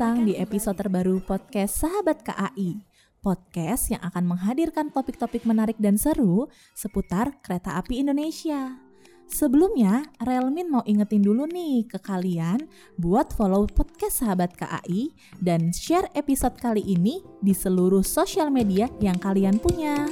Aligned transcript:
Datang 0.00 0.24
di 0.24 0.32
episode 0.32 0.80
terbaru 0.80 1.20
podcast 1.20 1.84
Sahabat 1.84 2.24
KAI. 2.24 2.72
Podcast 3.20 3.92
yang 3.92 4.00
akan 4.00 4.32
menghadirkan 4.32 4.88
topik-topik 4.88 5.44
menarik 5.44 5.76
dan 5.76 6.00
seru 6.00 6.48
seputar 6.72 7.36
kereta 7.44 7.76
api 7.76 8.00
Indonesia. 8.00 8.80
Sebelumnya, 9.28 10.08
Relmin 10.24 10.72
mau 10.72 10.80
ingetin 10.88 11.20
dulu 11.20 11.44
nih 11.44 11.84
ke 11.84 12.00
kalian 12.00 12.64
buat 12.96 13.36
follow 13.36 13.68
podcast 13.68 14.24
Sahabat 14.24 14.56
KAI 14.56 15.12
dan 15.36 15.68
share 15.68 16.08
episode 16.16 16.56
kali 16.56 16.80
ini 16.80 17.20
di 17.44 17.52
seluruh 17.52 18.00
sosial 18.00 18.48
media 18.48 18.88
yang 19.04 19.20
kalian 19.20 19.60
punya. 19.60 20.08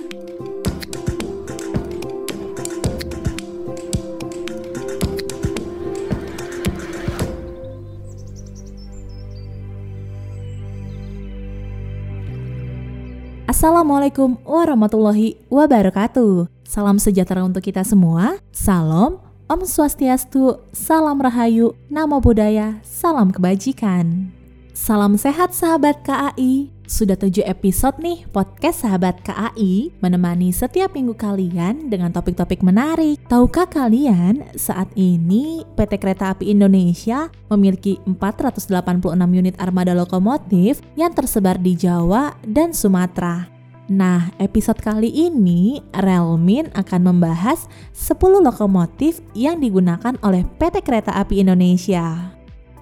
Assalamualaikum 13.58 14.38
warahmatullahi 14.46 15.34
wabarakatuh. 15.50 16.46
Salam 16.62 16.94
sejahtera 17.02 17.42
untuk 17.42 17.58
kita 17.58 17.82
semua. 17.82 18.38
Salam, 18.54 19.18
Om 19.50 19.66
Swastiastu, 19.66 20.62
salam 20.70 21.18
rahayu, 21.18 21.74
namo 21.90 22.22
buddhaya, 22.22 22.78
salam 22.86 23.34
kebajikan. 23.34 24.30
Salam 24.78 25.18
sehat 25.18 25.58
sahabat 25.58 26.06
KAI. 26.06 26.77
Sudah 26.88 27.20
tujuh 27.20 27.44
episode 27.44 28.00
nih 28.00 28.24
podcast 28.32 28.80
sahabat 28.80 29.20
KAI 29.20 29.92
menemani 30.00 30.48
setiap 30.56 30.96
minggu 30.96 31.12
kalian 31.20 31.92
dengan 31.92 32.08
topik-topik 32.08 32.64
menarik. 32.64 33.20
Tahukah 33.28 33.68
kalian 33.68 34.56
saat 34.56 34.88
ini 34.96 35.68
PT 35.76 36.00
Kereta 36.00 36.32
Api 36.32 36.48
Indonesia 36.48 37.28
memiliki 37.52 38.00
486 38.08 39.04
unit 39.20 39.52
armada 39.60 39.92
lokomotif 39.92 40.80
yang 40.96 41.12
tersebar 41.12 41.60
di 41.60 41.76
Jawa 41.76 42.32
dan 42.48 42.72
Sumatera. 42.72 43.44
Nah, 43.92 44.32
episode 44.40 44.80
kali 44.80 45.12
ini 45.12 45.84
Relmin 45.92 46.72
akan 46.72 47.00
membahas 47.04 47.68
10 47.92 48.16
lokomotif 48.40 49.20
yang 49.36 49.60
digunakan 49.60 50.16
oleh 50.24 50.40
PT 50.56 50.80
Kereta 50.80 51.12
Api 51.20 51.44
Indonesia. 51.44 52.37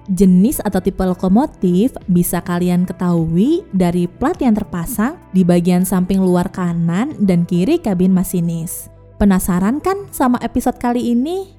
Jenis 0.07 0.63
atau 0.63 0.79
tipe 0.79 1.03
lokomotif 1.03 1.91
bisa 2.07 2.39
kalian 2.39 2.87
ketahui 2.87 3.67
dari 3.75 4.07
plat 4.07 4.39
yang 4.39 4.55
terpasang 4.55 5.19
di 5.35 5.43
bagian 5.43 5.83
samping 5.83 6.23
luar 6.23 6.47
kanan 6.47 7.11
dan 7.19 7.43
kiri 7.43 7.75
kabin 7.75 8.15
masinis. 8.15 8.87
Penasaran 9.19 9.83
kan 9.83 10.07
sama 10.15 10.39
episode 10.39 10.79
kali 10.79 11.11
ini? 11.11 11.51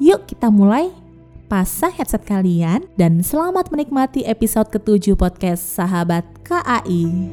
Yuk 0.00 0.24
kita 0.24 0.48
mulai. 0.48 0.88
Pasang 1.52 1.92
headset 1.92 2.24
kalian 2.24 2.88
dan 2.96 3.20
selamat 3.20 3.68
menikmati 3.68 4.24
episode 4.24 4.72
ketujuh 4.72 5.12
podcast 5.12 5.60
Sahabat 5.60 6.24
KAI. 6.48 7.28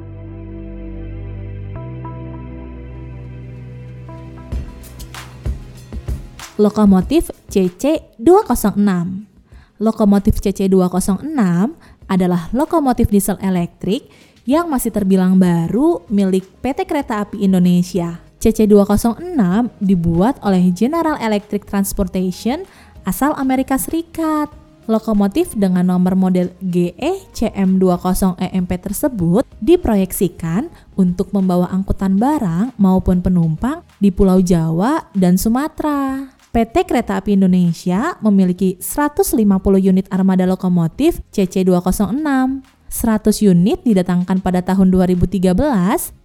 lokomotif 6.60 7.32
CC206. 7.48 9.29
Lokomotif 9.80 10.44
CC206 10.44 11.40
adalah 12.12 12.52
lokomotif 12.52 13.08
diesel 13.08 13.40
elektrik 13.40 14.12
yang 14.44 14.67
masih 14.67 14.92
terbilang 14.92 15.40
baru 15.40 16.04
milik 16.12 16.44
PT 16.60 16.84
Kereta 16.84 17.23
Api 17.23 17.48
Indonesia. 17.48 18.20
CC206 18.44 19.39
dibuat 19.80 20.36
oleh 20.44 20.68
General 20.76 21.16
Electric 21.20 21.64
Transportation 21.64 22.68
asal 23.08 23.32
Amerika 23.39 23.80
Serikat. 23.80 24.52
Lokomotif 24.89 25.54
dengan 25.54 25.86
nomor 25.86 26.18
model 26.18 26.50
GE 26.66 27.30
CM20EMP 27.30 28.72
tersebut 28.82 29.45
diproyeksikan 29.62 30.66
untuk 30.98 31.30
membawa 31.30 31.70
angkutan 31.70 32.18
barang 32.18 32.73
maupun 32.82 33.22
penumpang 33.22 33.86
di 34.02 34.10
Pulau 34.10 34.42
Jawa 34.42 35.06
dan 35.14 35.38
Sumatera. 35.38 36.39
PT 36.49 36.89
Kereta 36.89 37.21
Api 37.21 37.37
Indonesia 37.37 38.17
memiliki 38.26 38.73
150 38.82 39.37
unit 39.77 40.10
armada 40.10 40.49
lokomotif 40.49 41.21
CC206. 41.30 42.65
100 42.89 43.45
unit 43.45 43.86
didatangkan 43.86 44.42
pada 44.42 44.65
tahun 44.65 44.89
2013, 44.89 45.54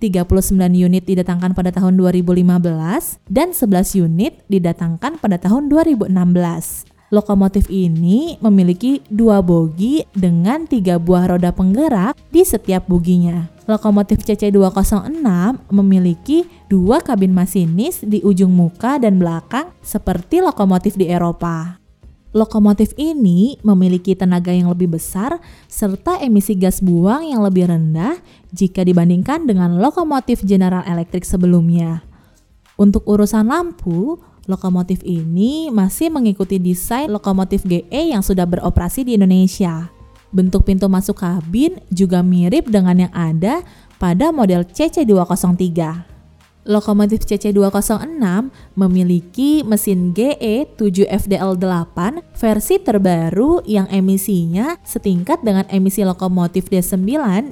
39 0.00 0.48
unit 0.72 1.04
didatangkan 1.04 1.52
pada 1.52 1.68
tahun 1.68 2.00
2015, 2.00 3.20
dan 3.28 3.52
11 3.52 4.00
unit 4.00 4.40
didatangkan 4.48 5.20
pada 5.20 5.36
tahun 5.36 5.68
2016. 5.68 6.94
Lokomotif 7.12 7.69
ini 7.69 8.41
memiliki 8.41 9.04
dua 9.12 9.44
bogi 9.44 10.09
dengan 10.16 10.65
tiga 10.65 10.97
buah 10.97 11.37
roda 11.37 11.53
penggerak 11.53 12.16
di 12.32 12.41
setiap 12.42 12.88
boginya. 12.88 13.53
Lokomotif 13.69 14.25
CC206 14.25 15.25
memiliki 15.69 16.48
dua 16.69 17.04
kabin 17.04 17.32
masinis 17.32 18.00
di 18.00 18.25
ujung 18.25 18.53
muka 18.53 18.97
dan 18.97 19.20
belakang 19.20 19.72
seperti 19.84 20.41
lokomotif 20.41 20.97
di 20.97 21.09
Eropa. 21.09 21.81
Lokomotif 22.34 22.91
ini 22.98 23.62
memiliki 23.62 24.19
tenaga 24.19 24.50
yang 24.50 24.66
lebih 24.66 24.98
besar 24.98 25.38
serta 25.70 26.19
emisi 26.19 26.59
gas 26.59 26.82
buang 26.82 27.22
yang 27.31 27.47
lebih 27.47 27.70
rendah 27.70 28.19
jika 28.50 28.82
dibandingkan 28.82 29.47
dengan 29.47 29.78
lokomotif 29.78 30.43
General 30.43 30.82
Electric 30.82 31.22
sebelumnya. 31.22 32.03
Untuk 32.75 33.06
urusan 33.06 33.47
lampu, 33.47 34.19
lokomotif 34.47 35.00
ini 35.05 35.69
masih 35.72 36.12
mengikuti 36.12 36.60
desain 36.60 37.09
lokomotif 37.10 37.65
GE 37.65 38.12
yang 38.15 38.21
sudah 38.21 38.44
beroperasi 38.44 39.05
di 39.05 39.16
Indonesia. 39.16 39.88
Bentuk 40.34 40.66
pintu 40.66 40.91
masuk 40.91 41.22
kabin 41.22 41.78
juga 41.94 42.19
mirip 42.25 42.66
dengan 42.66 43.06
yang 43.06 43.15
ada 43.15 43.62
pada 44.03 44.34
model 44.34 44.66
CC203. 44.66 46.10
Lokomotif 46.65 47.28
CC206 47.28 48.49
memiliki 48.72 49.60
mesin 49.69 50.16
GE 50.16 50.65
7FDL8 50.81 52.25
versi 52.32 52.81
terbaru 52.81 53.61
yang 53.69 53.84
emisinya 53.93 54.81
setingkat 54.81 55.44
dengan 55.44 55.69
emisi 55.69 56.00
lokomotif 56.09 56.72
D9 56.72 57.05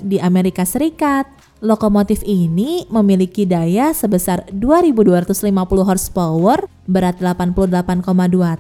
di 0.09 0.17
Amerika 0.17 0.65
Serikat. 0.65 1.29
Lokomotif 1.63 2.27
ini 2.27 2.91
memiliki 2.91 3.47
daya 3.47 3.95
sebesar 3.95 4.51
2250 4.51 5.55
horsepower, 5.87 6.67
berat 6.91 7.23
88,2 7.23 8.03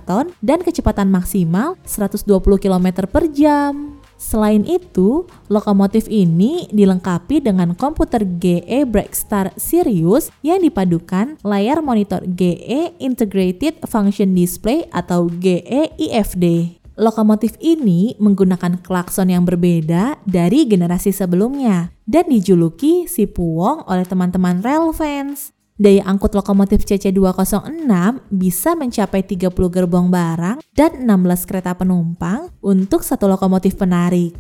ton, 0.06 0.30
dan 0.38 0.62
kecepatan 0.62 1.10
maksimal 1.10 1.74
120 1.82 2.30
km 2.62 2.86
per 3.10 3.26
jam. 3.34 3.98
Selain 4.22 4.62
itu, 4.62 5.26
lokomotif 5.50 6.06
ini 6.06 6.70
dilengkapi 6.70 7.42
dengan 7.42 7.74
komputer 7.74 8.22
GE 8.22 8.86
Breakstar 8.86 9.50
Sirius 9.58 10.30
yang 10.46 10.62
dipadukan 10.62 11.42
layar 11.42 11.82
monitor 11.82 12.22
GE 12.22 13.02
Integrated 13.02 13.82
Function 13.82 14.30
Display 14.30 14.86
atau 14.94 15.26
GE 15.26 15.98
IFD. 15.98 16.78
Lokomotif 16.92 17.56
ini 17.56 18.12
menggunakan 18.20 18.84
klakson 18.84 19.32
yang 19.32 19.48
berbeda 19.48 20.20
dari 20.28 20.68
generasi 20.68 21.08
sebelumnya 21.08 21.88
dan 22.04 22.28
dijuluki 22.28 23.08
si 23.08 23.24
Puwong 23.24 23.88
oleh 23.88 24.04
teman-teman 24.04 24.60
rel 24.60 24.92
fans. 24.92 25.56
Daya 25.80 26.04
angkut 26.04 26.36
lokomotif 26.36 26.84
CC206 26.84 27.88
bisa 28.28 28.76
mencapai 28.76 29.24
30 29.24 29.48
gerbong 29.72 30.12
barang 30.12 30.60
dan 30.76 31.08
16 31.08 31.48
kereta 31.48 31.72
penumpang 31.72 32.52
untuk 32.60 33.00
satu 33.00 33.24
lokomotif 33.24 33.80
penarik. 33.80 34.36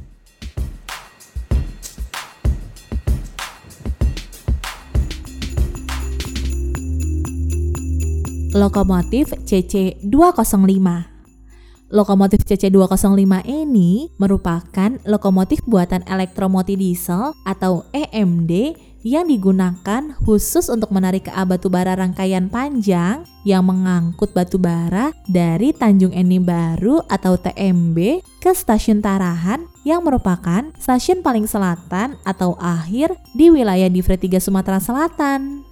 Lokomotif 8.52 9.32
CC205 9.48 11.11
Lokomotif 11.92 12.48
CC205 12.48 13.44
ini 13.44 14.08
merupakan 14.16 14.96
lokomotif 15.04 15.60
buatan 15.68 16.00
elektromoti 16.08 16.72
diesel 16.72 17.36
atau 17.44 17.84
EMD 17.92 18.72
yang 19.04 19.28
digunakan 19.28 20.16
khusus 20.24 20.72
untuk 20.72 20.88
menarik 20.88 21.28
ke 21.28 21.32
batu 21.44 21.68
bara 21.68 21.92
rangkaian 21.92 22.48
panjang 22.48 23.28
yang 23.44 23.68
mengangkut 23.68 24.32
batu 24.32 24.56
bara 24.56 25.12
dari 25.28 25.76
Tanjung 25.76 26.16
Eni 26.16 26.40
Baru 26.40 27.04
atau 27.12 27.36
TMB 27.36 28.24
ke 28.40 28.56
stasiun 28.56 29.04
Tarahan 29.04 29.68
yang 29.84 30.00
merupakan 30.00 30.72
stasiun 30.80 31.20
paling 31.20 31.44
selatan 31.44 32.16
atau 32.24 32.56
akhir 32.56 33.12
di 33.36 33.52
wilayah 33.52 33.92
Divre 33.92 34.16
3 34.16 34.40
Sumatera 34.40 34.80
Selatan. 34.80 35.71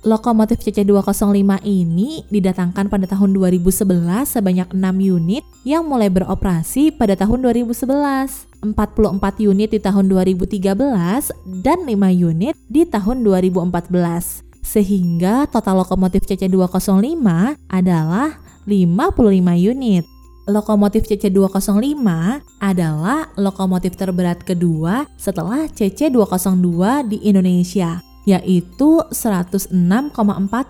Lokomotif 0.00 0.64
CC205 0.64 1.60
ini 1.60 2.24
didatangkan 2.32 2.88
pada 2.88 3.04
tahun 3.04 3.36
2011 3.36 3.84
sebanyak 4.32 4.72
6 4.72 4.80
unit 4.96 5.44
yang 5.60 5.84
mulai 5.84 6.08
beroperasi 6.08 6.88
pada 6.96 7.12
tahun 7.12 7.44
2011, 7.44 8.64
44 8.64 9.44
unit 9.44 9.68
di 9.68 9.76
tahun 9.76 10.08
2013, 10.08 11.36
dan 11.60 11.84
5 11.84 12.16
unit 12.16 12.56
di 12.72 12.88
tahun 12.88 13.20
2014. 13.28 14.40
Sehingga 14.64 15.44
total 15.52 15.84
lokomotif 15.84 16.24
CC205 16.24 17.28
adalah 17.68 18.40
55 18.64 19.20
unit. 19.68 20.08
Lokomotif 20.48 21.12
CC205 21.12 22.08
adalah 22.56 23.28
lokomotif 23.36 24.00
terberat 24.00 24.48
kedua 24.48 25.04
setelah 25.20 25.68
CC202 25.68 27.04
di 27.04 27.20
Indonesia 27.20 28.00
yaitu 28.30 29.02
106,4 29.10 29.74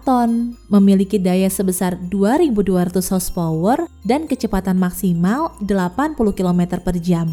ton, 0.01 0.57
memiliki 0.73 1.21
daya 1.21 1.53
sebesar 1.53 2.01
2200 2.09 2.97
horsepower 3.13 3.85
dan 4.09 4.25
kecepatan 4.25 4.81
maksimal 4.81 5.53
80 5.61 6.17
km 6.33 6.81
per 6.81 6.97
jam. 6.97 7.29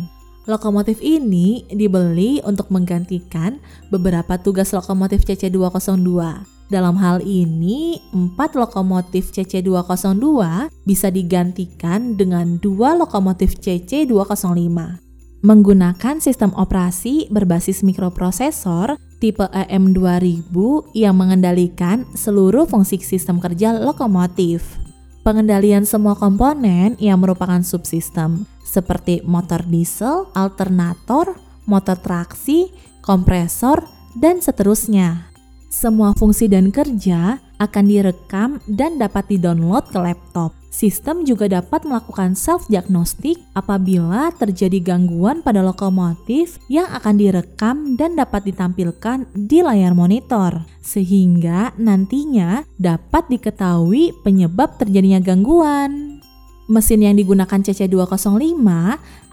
Lokomotif 0.48 1.00
ini 1.04 1.68
dibeli 1.72 2.40
untuk 2.44 2.72
menggantikan 2.72 3.60
beberapa 3.92 4.40
tugas 4.40 4.72
lokomotif 4.72 5.28
CC202 5.28 6.44
dalam 6.68 7.00
hal 7.00 7.24
ini, 7.24 7.96
4 8.12 8.36
lokomotif 8.60 9.32
CC202 9.32 10.68
bisa 10.84 11.08
digantikan 11.08 12.20
dengan 12.20 12.60
dua 12.60 12.92
lokomotif 12.92 13.56
CC205. 13.64 15.00
Menggunakan 15.48 16.16
sistem 16.20 16.52
operasi 16.60 17.32
berbasis 17.32 17.88
mikroprosesor 17.88 19.00
tipe 19.18 19.46
EM2000 19.50 20.56
yang 20.94 21.18
mengendalikan 21.18 22.06
seluruh 22.14 22.70
fungsi 22.70 23.02
sistem 23.02 23.42
kerja 23.42 23.74
lokomotif. 23.78 24.78
Pengendalian 25.26 25.84
semua 25.84 26.16
komponen 26.16 26.96
yang 27.04 27.20
merupakan 27.20 27.60
subsistem 27.60 28.48
seperti 28.64 29.20
motor 29.28 29.60
diesel, 29.68 30.32
alternator, 30.32 31.36
motor 31.68 32.00
traksi, 32.00 32.72
kompresor, 33.04 33.84
dan 34.16 34.40
seterusnya. 34.40 35.28
Semua 35.68 36.16
fungsi 36.16 36.48
dan 36.48 36.72
kerja 36.72 37.44
akan 37.60 37.84
direkam 37.86 38.50
dan 38.72 38.96
dapat 38.96 39.28
di-download 39.28 39.92
ke 39.92 40.00
laptop. 40.00 40.56
Sistem 40.78 41.26
juga 41.26 41.50
dapat 41.50 41.90
melakukan 41.90 42.38
self-diagnostik 42.38 43.42
apabila 43.58 44.30
terjadi 44.38 44.94
gangguan 44.94 45.42
pada 45.42 45.66
lokomotif 45.66 46.62
yang 46.70 46.86
akan 46.94 47.18
direkam 47.18 47.98
dan 47.98 48.14
dapat 48.14 48.46
ditampilkan 48.46 49.26
di 49.34 49.66
layar 49.66 49.98
monitor, 49.98 50.70
sehingga 50.86 51.74
nantinya 51.82 52.62
dapat 52.78 53.26
diketahui 53.26 54.22
penyebab 54.22 54.78
terjadinya 54.78 55.18
gangguan. 55.18 56.22
Mesin 56.70 57.02
yang 57.02 57.18
digunakan 57.18 57.58
CC205 57.58 58.70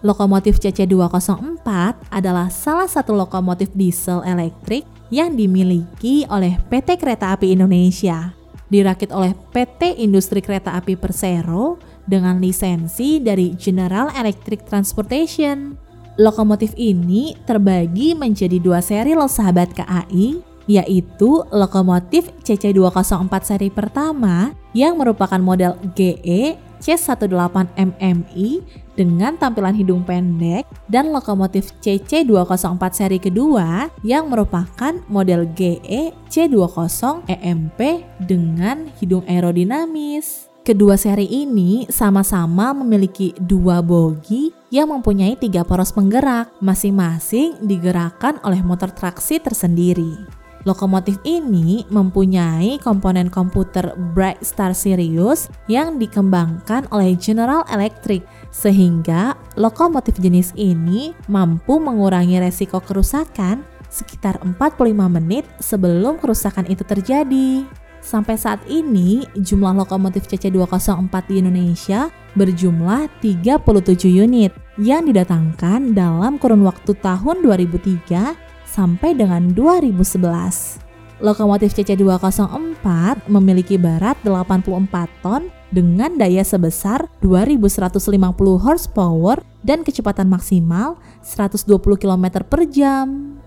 Lokomotif 0.00 0.58
CC204 0.58 1.68
adalah 2.08 2.48
salah 2.48 2.88
satu 2.88 3.12
lokomotif 3.12 3.70
diesel 3.76 4.24
elektrik 4.24 4.88
yang 5.12 5.36
dimiliki 5.36 6.26
oleh 6.26 6.58
PT 6.72 6.98
Kereta 6.98 7.36
Api 7.36 7.54
Indonesia. 7.54 8.34
Dirakit 8.66 9.14
oleh 9.14 9.30
PT 9.54 10.02
Industri 10.02 10.42
Kereta 10.42 10.74
Api 10.74 10.98
Persero 10.98 11.78
dengan 12.02 12.42
lisensi 12.42 13.22
dari 13.22 13.54
General 13.54 14.10
Electric 14.10 14.66
Transportation. 14.66 15.78
Lokomotif 16.16 16.74
ini 16.74 17.36
terbagi 17.46 18.16
menjadi 18.16 18.58
dua 18.58 18.80
seri 18.80 19.12
loh 19.14 19.30
sahabat 19.30 19.70
KAI, 19.76 20.40
yaitu 20.66 21.46
lokomotif 21.54 22.32
CC204 22.42 23.32
seri 23.44 23.68
pertama 23.70 24.50
yang 24.74 24.98
merupakan 24.98 25.38
model 25.38 25.78
GE 25.94 26.65
C18MMI 26.80 28.48
dengan 28.96 29.36
tampilan 29.36 29.76
hidung 29.76 30.02
pendek 30.02 30.64
dan 30.88 31.12
lokomotif 31.12 31.76
CC204 31.84 32.82
seri 32.92 33.18
kedua 33.20 33.92
yang 34.00 34.32
merupakan 34.32 34.96
model 35.06 35.46
GE 35.52 36.16
C20 36.32 37.28
EMP 37.28 37.80
dengan 38.24 38.88
hidung 38.98 39.22
aerodinamis. 39.28 40.48
Kedua 40.66 40.98
seri 40.98 41.30
ini 41.30 41.86
sama-sama 41.86 42.74
memiliki 42.74 43.30
dua 43.38 43.78
bogi 43.78 44.50
yang 44.74 44.90
mempunyai 44.90 45.38
tiga 45.38 45.62
poros 45.62 45.94
penggerak, 45.94 46.50
masing-masing 46.58 47.54
digerakkan 47.62 48.42
oleh 48.42 48.58
motor 48.66 48.90
traksi 48.90 49.38
tersendiri. 49.38 50.26
Lokomotif 50.66 51.22
ini 51.22 51.86
mempunyai 51.94 52.82
komponen 52.82 53.30
komputer 53.30 53.94
Bright 54.18 54.42
Star 54.42 54.74
Sirius 54.74 55.46
yang 55.70 56.02
dikembangkan 56.02 56.90
oleh 56.90 57.14
General 57.14 57.62
Electric 57.70 58.26
sehingga 58.50 59.38
lokomotif 59.54 60.18
jenis 60.18 60.50
ini 60.58 61.14
mampu 61.30 61.78
mengurangi 61.78 62.42
resiko 62.42 62.82
kerusakan 62.82 63.62
sekitar 63.86 64.42
45 64.42 64.90
menit 65.06 65.46
sebelum 65.62 66.18
kerusakan 66.18 66.66
itu 66.66 66.82
terjadi. 66.82 67.62
Sampai 68.02 68.34
saat 68.38 68.62
ini, 68.66 69.22
jumlah 69.38 69.74
lokomotif 69.86 70.26
CC204 70.30 71.14
di 71.26 71.34
Indonesia 71.42 72.10
berjumlah 72.34 73.22
37 73.22 74.06
unit 74.06 74.50
yang 74.78 75.06
didatangkan 75.06 75.94
dalam 75.94 76.38
kurun 76.38 76.62
waktu 76.62 76.94
tahun 76.98 77.42
2003 77.42 78.45
sampai 78.76 79.16
dengan 79.16 79.56
2011. 79.56 80.84
Lokomotif 81.24 81.72
CC204 81.72 82.84
memiliki 83.32 83.80
berat 83.80 84.20
84 84.20 85.08
ton 85.24 85.48
dengan 85.72 86.12
daya 86.20 86.44
sebesar 86.44 87.08
2150 87.24 88.20
horsepower 88.60 89.40
dan 89.64 89.80
kecepatan 89.80 90.28
maksimal 90.28 91.00
120 91.24 91.72
km 91.96 92.44
per 92.44 92.68
jam. 92.68 93.40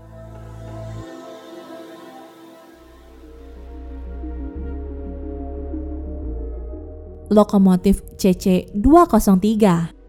Lokomotif 7.30 8.02
CC203 8.18 9.99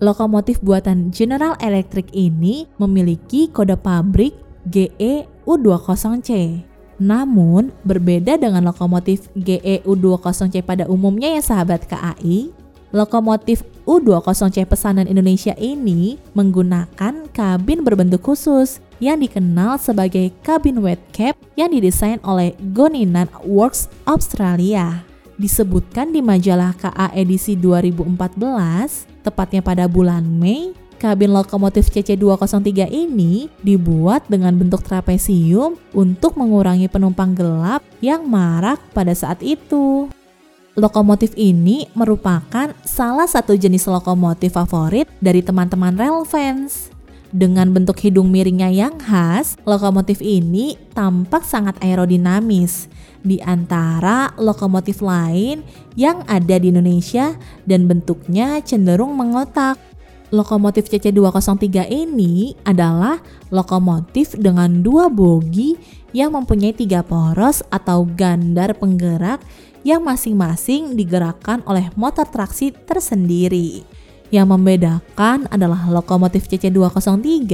Lokomotif 0.00 0.64
buatan 0.64 1.12
General 1.12 1.60
Electric 1.60 2.08
ini 2.16 2.64
memiliki 2.80 3.52
kode 3.52 3.76
pabrik 3.76 4.32
GE 4.64 5.28
U20C. 5.44 6.56
Namun, 6.96 7.68
berbeda 7.84 8.40
dengan 8.40 8.64
lokomotif 8.64 9.28
GE 9.36 9.84
U20C 9.84 10.64
pada 10.64 10.88
umumnya 10.88 11.36
ya 11.36 11.44
sahabat 11.44 11.84
KAI, 11.84 12.48
lokomotif 12.96 13.60
U20C 13.84 14.64
pesanan 14.64 15.04
Indonesia 15.04 15.52
ini 15.60 16.16
menggunakan 16.32 17.28
kabin 17.36 17.84
berbentuk 17.84 18.24
khusus 18.24 18.80
yang 19.04 19.20
dikenal 19.20 19.76
sebagai 19.76 20.32
kabin 20.40 20.80
wet 20.80 21.00
cap 21.12 21.36
yang 21.60 21.76
didesain 21.76 22.24
oleh 22.24 22.56
Goninan 22.72 23.28
Works 23.44 23.92
Australia. 24.08 25.04
Disebutkan 25.36 26.12
di 26.12 26.24
majalah 26.24 26.72
KA 26.76 27.12
edisi 27.16 27.52
2014, 27.56 29.09
tepatnya 29.20 29.60
pada 29.60 29.86
bulan 29.86 30.24
Mei, 30.24 30.72
kabin 31.00 31.32
lokomotif 31.32 31.88
CC203 31.88 32.92
ini 32.92 33.48
dibuat 33.64 34.28
dengan 34.28 34.52
bentuk 34.60 34.84
trapesium 34.84 35.80
untuk 35.96 36.36
mengurangi 36.36 36.92
penumpang 36.92 37.32
gelap 37.32 37.80
yang 38.04 38.28
marak 38.28 38.76
pada 38.92 39.16
saat 39.16 39.40
itu. 39.40 40.12
Lokomotif 40.78 41.34
ini 41.34 41.90
merupakan 41.96 42.70
salah 42.86 43.26
satu 43.26 43.58
jenis 43.58 43.88
lokomotif 43.90 44.54
favorit 44.54 45.10
dari 45.18 45.42
teman-teman 45.42 45.96
rail 45.96 46.22
fans. 46.28 46.92
Dengan 47.30 47.70
bentuk 47.70 47.98
hidung 48.02 48.26
miringnya 48.26 48.70
yang 48.70 48.98
khas, 48.98 49.54
lokomotif 49.62 50.18
ini 50.18 50.74
tampak 50.94 51.46
sangat 51.46 51.78
aerodinamis 51.78 52.90
di 53.20 53.40
antara 53.44 54.32
lokomotif 54.40 55.04
lain 55.04 55.64
yang 55.96 56.24
ada 56.28 56.56
di 56.56 56.72
Indonesia 56.72 57.36
dan 57.68 57.84
bentuknya 57.84 58.60
cenderung 58.64 59.16
mengotak. 59.16 59.76
Lokomotif 60.30 60.86
CC203 60.86 61.90
ini 61.90 62.54
adalah 62.62 63.18
lokomotif 63.50 64.38
dengan 64.38 64.78
dua 64.78 65.10
bogi 65.10 65.74
yang 66.14 66.38
mempunyai 66.38 66.70
tiga 66.70 67.02
poros 67.02 67.66
atau 67.66 68.06
gandar 68.06 68.78
penggerak 68.78 69.42
yang 69.82 70.06
masing-masing 70.06 70.94
digerakkan 70.94 71.66
oleh 71.66 71.90
motor 71.98 72.30
traksi 72.30 72.70
tersendiri. 72.70 73.82
Yang 74.30 74.46
membedakan 74.54 75.50
adalah 75.50 75.90
lokomotif 75.90 76.46
CC203 76.46 77.50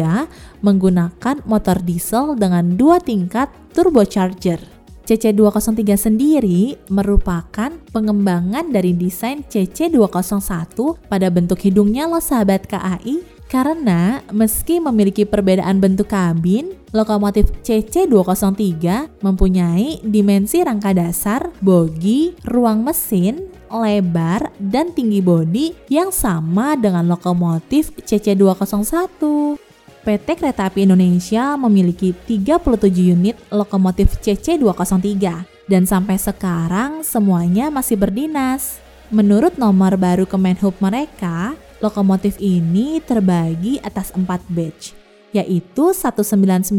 menggunakan 0.61 1.37
motor 1.49 1.81
diesel 1.81 2.37
dengan 2.37 2.77
dua 2.77 3.01
tingkat 3.01 3.49
turbocharger. 3.73 4.76
CC203 5.07 5.87
sendiri 5.95 6.75
merupakan 6.91 7.71
pengembangan 7.95 8.75
dari 8.75 8.91
desain 8.91 9.47
CC201 9.47 10.75
pada 11.07 11.31
bentuk 11.31 11.63
hidungnya 11.63 12.11
loh 12.11 12.19
sahabat 12.19 12.67
KAI 12.67 13.37
karena 13.47 14.27
meski 14.35 14.83
memiliki 14.83 15.23
perbedaan 15.23 15.79
bentuk 15.79 16.11
kabin, 16.11 16.75
lokomotif 16.91 17.47
CC203 17.63 19.23
mempunyai 19.23 20.03
dimensi 20.03 20.67
rangka 20.67 20.91
dasar, 20.91 21.55
bogi, 21.63 22.35
ruang 22.43 22.83
mesin, 22.83 23.47
lebar, 23.71 24.51
dan 24.59 24.91
tinggi 24.91 25.23
bodi 25.23 25.71
yang 25.87 26.11
sama 26.11 26.75
dengan 26.75 27.07
lokomotif 27.07 27.95
CC201. 28.03 29.66
PT 30.07 30.39
Kereta 30.39 30.71
Api 30.71 30.87
Indonesia 30.87 31.59
memiliki 31.59 32.15
37 32.15 32.79
unit 33.11 33.35
lokomotif 33.51 34.15
CC203 34.23 35.19
dan 35.67 35.83
sampai 35.83 36.15
sekarang 36.15 37.03
semuanya 37.03 37.75
masih 37.75 37.99
berdinas. 37.99 38.79
Menurut 39.11 39.59
nomor 39.59 39.99
baru 39.99 40.23
Kemenhub 40.23 40.79
mereka, 40.79 41.59
lokomotif 41.83 42.39
ini 42.39 43.03
terbagi 43.03 43.83
atas 43.83 44.15
4 44.15 44.23
batch, 44.47 44.95
yaitu 45.35 45.91
1995 45.91 46.71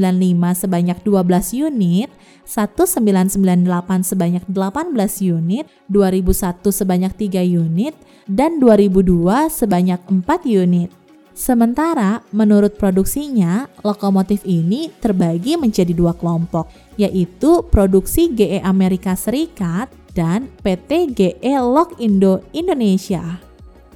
sebanyak 0.64 0.96
12 1.04 1.68
unit, 1.68 2.08
1998 2.48 4.08
sebanyak 4.08 4.44
18 4.48 5.36
unit, 5.36 5.68
2001 5.92 6.64
sebanyak 6.72 7.12
3 7.12 7.44
unit, 7.44 7.92
dan 8.24 8.56
2002 8.64 9.52
sebanyak 9.52 10.00
4 10.00 10.48
unit. 10.48 11.07
Sementara 11.38 12.26
menurut 12.34 12.82
produksinya, 12.82 13.70
lokomotif 13.86 14.42
ini 14.42 14.90
terbagi 14.90 15.54
menjadi 15.54 15.94
dua 15.94 16.18
kelompok, 16.18 16.66
yaitu 16.98 17.62
produksi 17.70 18.34
GE 18.34 18.58
Amerika 18.66 19.14
Serikat 19.14 19.86
dan 20.18 20.50
PT 20.66 21.14
GE 21.14 21.54
Lok 21.62 22.02
Indo 22.02 22.42
Indonesia. 22.58 23.38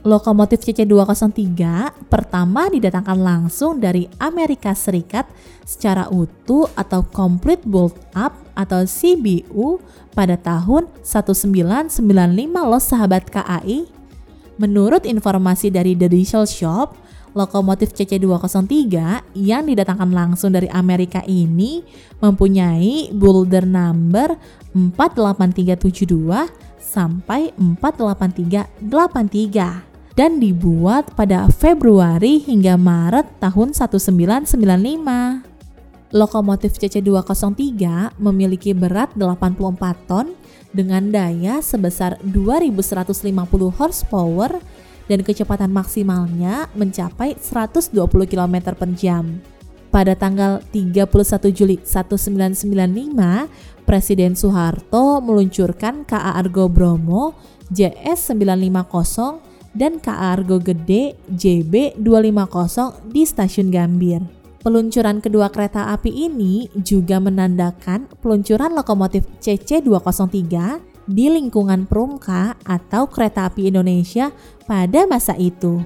Lokomotif 0.06 0.62
CC203 0.62 1.58
pertama 2.14 2.70
didatangkan 2.70 3.18
langsung 3.18 3.82
dari 3.82 4.06
Amerika 4.22 4.78
Serikat 4.78 5.26
secara 5.66 6.14
utuh 6.14 6.70
atau 6.78 7.02
complete 7.10 7.66
bolt 7.66 7.98
up 8.14 8.38
atau 8.54 8.86
CBU 8.86 9.82
pada 10.14 10.38
tahun 10.38 10.86
1995 11.02 12.06
loh 12.54 12.78
sahabat 12.78 13.34
KAI. 13.34 13.90
Menurut 14.62 15.10
informasi 15.10 15.74
dari 15.74 15.98
The 15.98 16.06
Diesel 16.06 16.46
Shop, 16.46 17.01
lokomotif 17.32 17.96
CC203 17.96 18.92
yang 19.40 19.64
didatangkan 19.68 20.12
langsung 20.12 20.52
dari 20.52 20.68
Amerika 20.72 21.24
ini 21.24 21.84
mempunyai 22.20 23.12
boulder 23.16 23.64
number 23.64 24.36
48372 24.76 26.52
sampai 26.82 27.54
48383 27.56 30.20
dan 30.20 30.44
dibuat 30.44 31.16
pada 31.16 31.48
Februari 31.48 32.44
hingga 32.44 32.76
Maret 32.76 33.40
tahun 33.40 33.72
1995. 33.72 35.48
Lokomotif 36.12 36.76
CC203 36.76 38.20
memiliki 38.20 38.76
berat 38.76 39.16
84 39.16 40.12
ton 40.12 40.36
dengan 40.76 41.08
daya 41.08 41.64
sebesar 41.64 42.20
2150 42.24 43.80
horsepower 43.80 44.60
dan 45.12 45.28
kecepatan 45.28 45.76
maksimalnya 45.76 46.72
mencapai 46.72 47.36
120 47.36 48.32
km 48.32 48.72
per 48.72 48.88
jam. 48.96 49.44
Pada 49.92 50.16
tanggal 50.16 50.64
31 50.72 51.52
Juli 51.52 51.76
1995, 51.84 53.84
Presiden 53.84 54.40
Soeharto 54.40 55.20
meluncurkan 55.20 56.08
KA 56.08 56.40
Argo 56.40 56.72
Bromo 56.72 57.36
JS 57.68 58.40
950 58.40 59.76
dan 59.76 60.00
KA 60.00 60.32
Argo 60.32 60.64
Gede 60.64 61.20
JB 61.28 62.00
250 62.00 63.12
di 63.12 63.28
Stasiun 63.28 63.68
Gambir. 63.68 64.24
Peluncuran 64.64 65.20
kedua 65.20 65.52
kereta 65.52 65.92
api 65.92 66.32
ini 66.32 66.72
juga 66.78 67.20
menandakan 67.20 68.08
peluncuran 68.24 68.72
lokomotif 68.72 69.28
CC203 69.44 70.91
di 71.08 71.30
lingkungan 71.30 71.86
Perumka 71.86 72.58
atau 72.66 73.08
Kereta 73.08 73.50
Api 73.50 73.70
Indonesia 73.70 74.30
pada 74.66 75.06
masa 75.06 75.38
itu. 75.38 75.82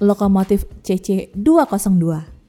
Lokomotif 0.00 0.64
CC202 0.80 2.40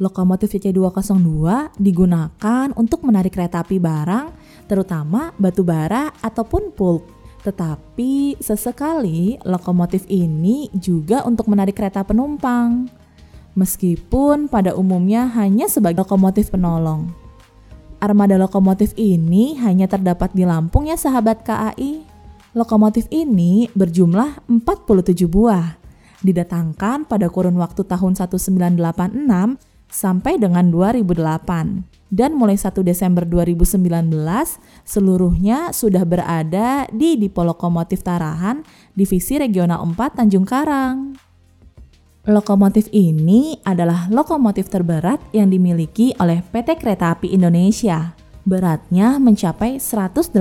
Lokomotif 0.00 0.56
CC202 0.56 1.76
digunakan 1.76 2.66
untuk 2.72 3.04
menarik 3.04 3.36
kereta 3.36 3.60
api 3.60 3.76
barang, 3.76 4.32
terutama 4.64 5.32
batu 5.36 5.60
bara 5.60 6.08
ataupun 6.24 6.72
pulp 6.72 7.19
tetapi 7.40 8.36
sesekali 8.36 9.40
lokomotif 9.48 10.04
ini 10.12 10.68
juga 10.76 11.24
untuk 11.24 11.48
menarik 11.48 11.76
kereta 11.76 12.04
penumpang. 12.04 12.92
Meskipun 13.56 14.46
pada 14.46 14.76
umumnya 14.76 15.26
hanya 15.34 15.66
sebagai 15.66 16.04
lokomotif 16.04 16.52
penolong. 16.52 17.10
Armada 18.00 18.40
lokomotif 18.40 18.96
ini 18.96 19.56
hanya 19.60 19.84
terdapat 19.84 20.32
di 20.32 20.48
Lampung 20.48 20.88
ya 20.88 20.96
sahabat 20.96 21.44
KAI. 21.44 22.00
Lokomotif 22.56 23.08
ini 23.12 23.68
berjumlah 23.76 24.48
47 24.48 25.28
buah. 25.28 25.76
Didatangkan 26.20 27.08
pada 27.08 27.28
kurun 27.32 27.56
waktu 27.56 27.84
tahun 27.84 28.16
1986 28.16 29.69
sampai 29.90 30.38
dengan 30.38 30.70
2008 30.70 32.00
dan 32.10 32.34
mulai 32.34 32.58
1 32.58 32.74
Desember 32.82 33.22
2019 33.22 34.10
seluruhnya 34.82 35.70
sudah 35.70 36.02
berada 36.02 36.90
di 36.90 37.14
Dipo 37.14 37.46
Lokomotif 37.46 38.02
Tarahan, 38.02 38.66
Divisi 38.94 39.38
Regional 39.38 39.82
4 39.86 40.18
Tanjung 40.18 40.46
Karang. 40.46 41.14
Lokomotif 42.28 42.92
ini 42.92 43.56
adalah 43.64 44.06
lokomotif 44.12 44.68
terberat 44.68 45.18
yang 45.32 45.48
dimiliki 45.48 46.12
oleh 46.20 46.44
PT 46.44 46.76
Kereta 46.76 47.16
Api 47.16 47.32
Indonesia. 47.32 48.12
Beratnya 48.44 49.16
mencapai 49.20 49.80
108 49.80 50.32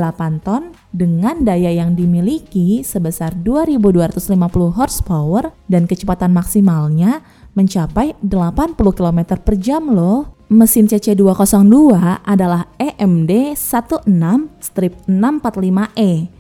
ton 0.44 0.72
dengan 0.92 1.44
daya 1.44 1.72
yang 1.72 1.96
dimiliki 1.96 2.84
sebesar 2.84 3.36
2250 3.36 4.76
horsepower 4.76 5.52
dan 5.68 5.84
kecepatan 5.88 6.32
maksimalnya 6.32 7.24
mencapai 7.54 8.18
80 8.22 8.78
km 8.78 9.20
per 9.40 9.56
jam 9.58 9.90
loh. 9.90 10.38
Mesin 10.50 10.90
CC202 10.90 11.78
adalah 12.26 12.66
EMD 12.82 13.54
16 13.54 14.10
strip 14.58 14.98
645E 15.06 16.40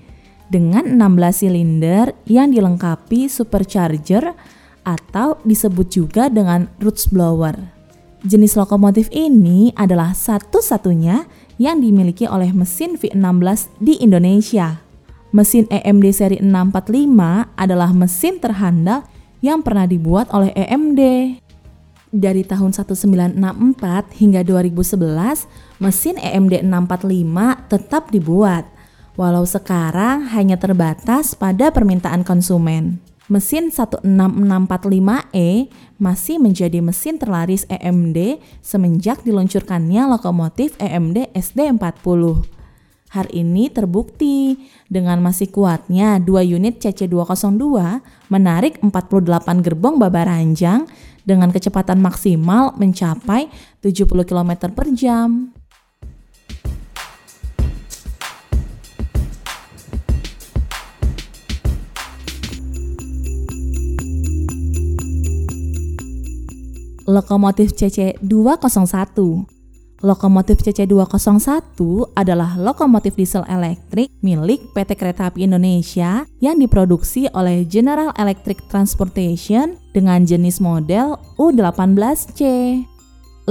dengan 0.49 0.97
16 0.97 1.45
silinder 1.45 2.17
yang 2.25 2.49
dilengkapi 2.49 3.29
supercharger 3.29 4.33
atau 4.81 5.37
disebut 5.45 5.87
juga 5.93 6.25
dengan 6.25 6.65
roots 6.81 7.05
blower. 7.13 7.53
Jenis 8.25 8.57
lokomotif 8.57 9.07
ini 9.13 9.71
adalah 9.77 10.11
satu-satunya 10.11 11.29
yang 11.61 11.79
dimiliki 11.79 12.25
oleh 12.25 12.49
mesin 12.51 12.97
V16 12.97 13.77
di 13.79 14.01
Indonesia. 14.01 14.81
Mesin 15.29 15.69
EMD 15.69 16.05
seri 16.09 16.37
645 16.41 17.53
adalah 17.53 17.93
mesin 17.93 18.41
terhandal 18.41 19.05
yang 19.39 19.63
pernah 19.63 19.87
dibuat 19.87 20.27
oleh 20.31 20.51
EMD. 20.55 21.01
Dari 22.09 22.41
tahun 22.41 22.73
1964 22.73 23.37
hingga 24.17 24.41
2011, 24.41 25.45
mesin 25.77 26.17
EMD 26.17 26.65
645 26.65 27.69
tetap 27.69 28.09
dibuat, 28.09 28.65
walau 29.13 29.45
sekarang 29.45 30.25
hanya 30.33 30.57
terbatas 30.57 31.37
pada 31.37 31.69
permintaan 31.69 32.25
konsumen. 32.25 32.97
Mesin 33.29 33.69
16645E 33.69 35.69
masih 36.01 36.41
menjadi 36.41 36.81
mesin 36.81 37.21
terlaris 37.21 37.61
EMD 37.69 38.41
semenjak 38.65 39.21
diluncurkannya 39.21 40.09
lokomotif 40.09 40.73
EMD 40.81 41.29
SD40. 41.37 42.58
Hal 43.09 43.25
ini 43.33 43.73
terbukti 43.73 44.69
dengan 44.85 45.17
masih 45.17 45.49
kuatnya 45.49 46.21
dua 46.21 46.45
unit 46.45 46.77
CC202 46.77 47.65
menarik 48.29 48.77
48 48.85 49.65
gerbong 49.65 49.97
babaranjang 49.97 50.85
dengan 51.25 51.49
kecepatan 51.49 52.05
maksimal 52.05 52.77
mencapai 52.77 53.49
70 53.81 54.13
km 54.29 54.69
per 54.69 54.93
jam. 54.93 55.49
Lokomotif 67.09 67.73
CC201 67.73 69.58
Lokomotif 69.99 70.63
CC201 70.63 71.75
adalah 72.15 72.55
lokomotif 72.55 73.19
diesel 73.19 73.43
elektrik 73.51 74.07
milik 74.23 74.71
PT 74.71 74.95
Kereta 74.95 75.27
Api 75.27 75.43
Indonesia 75.43 76.23
yang 76.39 76.55
diproduksi 76.55 77.27
oleh 77.35 77.67
General 77.67 78.15
Electric 78.15 78.63
Transportation 78.71 79.75
dengan 79.91 80.23
jenis 80.23 80.63
model 80.63 81.19
U18C. 81.35 82.39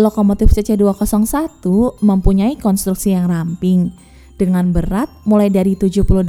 Lokomotif 0.01 0.49
CC201 0.57 1.69
mempunyai 2.01 2.57
konstruksi 2.57 3.13
yang 3.13 3.29
ramping 3.29 3.93
dengan 4.41 4.73
berat 4.73 5.13
mulai 5.29 5.53
dari 5.53 5.77
78 5.77 6.25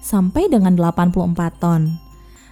sampai 0.00 0.48
dengan 0.48 0.80
84 0.80 1.60
ton 1.60 2.06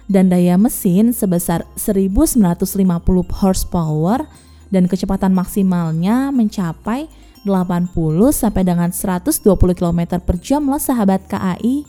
dan 0.05 0.29
daya 0.29 0.53
mesin 0.53 1.09
sebesar 1.09 1.65
1950 1.73 3.41
horsepower 3.41 4.29
dan 4.75 4.91
kecepatan 4.91 5.31
maksimalnya 5.31 6.35
mencapai 6.35 7.07
80 7.47 7.95
sampai 8.35 8.63
dengan 8.67 8.91
120 8.91 9.39
km 9.55 10.19
per 10.19 10.35
jam 10.43 10.67
loh 10.67 10.81
sahabat 10.81 11.23
KAI. 11.31 11.87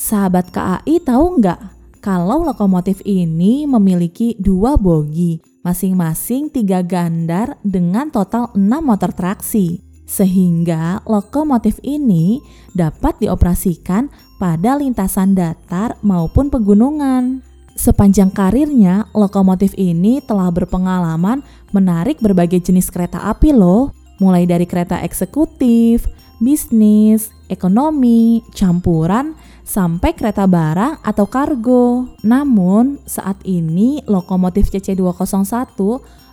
Sahabat 0.00 0.48
KAI 0.48 1.04
tahu 1.04 1.44
nggak 1.44 1.60
kalau 2.00 2.44
lokomotif 2.44 3.04
ini 3.04 3.64
memiliki 3.68 4.36
dua 4.36 4.76
bogi, 4.80 5.40
masing-masing 5.64 6.52
tiga 6.52 6.80
gandar 6.84 7.56
dengan 7.64 8.08
total 8.08 8.52
6 8.52 8.60
motor 8.80 9.12
traksi. 9.12 9.80
Sehingga 10.04 11.00
lokomotif 11.08 11.80
ini 11.80 12.44
dapat 12.76 13.16
dioperasikan 13.24 14.12
pada 14.36 14.76
lintasan 14.76 15.32
datar 15.32 15.96
maupun 16.04 16.52
pegunungan. 16.52 17.40
Sepanjang 17.74 18.30
karirnya, 18.30 19.08
lokomotif 19.16 19.74
ini 19.74 20.20
telah 20.22 20.52
berpengalaman 20.52 21.42
menarik 21.74 22.22
berbagai 22.22 22.62
jenis 22.70 22.88
kereta 22.88 23.18
api 23.26 23.50
loh, 23.50 23.90
mulai 24.22 24.46
dari 24.46 24.64
kereta 24.64 25.02
eksekutif, 25.02 26.06
bisnis, 26.38 27.34
ekonomi, 27.50 28.46
campuran, 28.54 29.34
sampai 29.66 30.14
kereta 30.14 30.46
barang 30.46 31.02
atau 31.02 31.26
kargo. 31.26 32.14
Namun, 32.22 33.02
saat 33.04 33.42
ini 33.42 34.00
lokomotif 34.06 34.70
CC201 34.70 35.74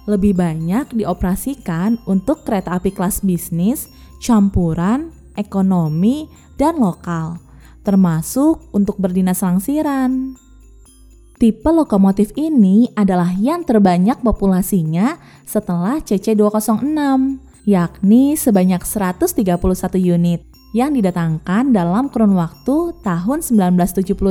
lebih 0.10 0.34
banyak 0.38 0.98
dioperasikan 0.98 2.02
untuk 2.10 2.46
kereta 2.46 2.78
api 2.78 2.94
kelas 2.94 3.22
bisnis, 3.26 3.90
campuran, 4.22 5.14
ekonomi, 5.38 6.30
dan 6.58 6.78
lokal, 6.78 7.42
termasuk 7.82 8.62
untuk 8.74 8.98
berdinas 8.98 9.42
langsiran. 9.42 10.38
Tipe 11.42 11.74
lokomotif 11.74 12.30
ini 12.38 12.86
adalah 12.94 13.34
yang 13.34 13.66
terbanyak 13.66 14.22
populasinya 14.22 15.18
setelah 15.42 15.98
CC206, 15.98 17.02
yakni 17.66 18.38
sebanyak 18.38 18.86
131 18.86 19.50
unit 20.06 20.46
yang 20.78 20.94
didatangkan 20.94 21.74
dalam 21.74 22.14
kurun 22.14 22.38
waktu 22.38 22.94
tahun 23.02 23.42
1978 23.42 24.22